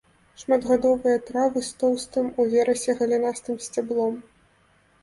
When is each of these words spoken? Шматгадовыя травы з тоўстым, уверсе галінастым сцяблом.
Шматгадовыя 0.43 1.17
травы 1.27 1.63
з 1.67 1.75
тоўстым, 1.83 2.33
уверсе 2.45 2.91
галінастым 3.03 3.55
сцяблом. 3.69 4.23